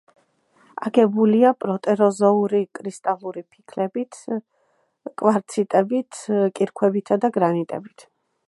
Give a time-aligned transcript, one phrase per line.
[0.89, 4.21] აგებულია პროტეროზოური კრისტალური ფიქლებით,
[5.23, 6.23] კვარციტებით,
[6.61, 8.09] კირქვებითა და გრანიტებით.